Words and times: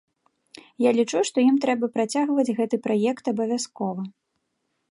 Я 0.83 0.91
лічу, 0.99 1.19
што 1.29 1.37
ім 1.49 1.59
трэба 1.65 1.89
працягваць 1.97 2.55
гэты 2.61 2.79
праект 2.87 3.25
абавязкова. 3.33 4.01